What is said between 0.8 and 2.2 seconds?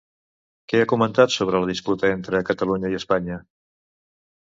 ha comentat sobre la disputa